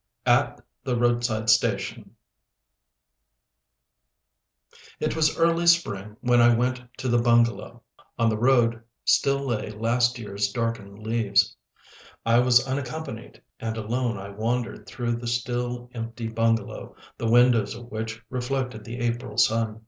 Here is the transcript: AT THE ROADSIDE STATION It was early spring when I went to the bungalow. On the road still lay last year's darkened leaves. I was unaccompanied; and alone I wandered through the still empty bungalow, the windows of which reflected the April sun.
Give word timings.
AT 0.25 0.59
THE 0.83 0.97
ROADSIDE 0.97 1.47
STATION 1.47 2.15
It 4.99 5.15
was 5.15 5.37
early 5.37 5.67
spring 5.67 6.17
when 6.21 6.41
I 6.41 6.55
went 6.55 6.81
to 6.97 7.07
the 7.07 7.21
bungalow. 7.21 7.83
On 8.17 8.27
the 8.27 8.35
road 8.35 8.81
still 9.05 9.45
lay 9.45 9.69
last 9.69 10.17
year's 10.17 10.51
darkened 10.51 10.97
leaves. 10.97 11.55
I 12.25 12.39
was 12.39 12.67
unaccompanied; 12.67 13.43
and 13.59 13.77
alone 13.77 14.17
I 14.17 14.29
wandered 14.29 14.87
through 14.87 15.17
the 15.17 15.27
still 15.27 15.91
empty 15.93 16.27
bungalow, 16.29 16.95
the 17.19 17.29
windows 17.29 17.75
of 17.75 17.91
which 17.91 18.23
reflected 18.31 18.83
the 18.83 19.01
April 19.01 19.37
sun. 19.37 19.79